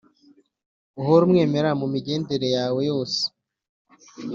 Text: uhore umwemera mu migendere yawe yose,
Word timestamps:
uhore 0.99 1.23
umwemera 1.25 1.69
mu 1.79 1.85
migendere 1.93 2.47
yawe 2.55 2.79
yose, 2.89 3.21